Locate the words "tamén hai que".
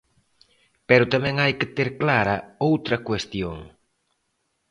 1.13-1.67